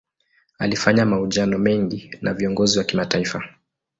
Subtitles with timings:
[0.59, 3.43] Alifanya mahojiano mengi na viongozi wa kimataifa.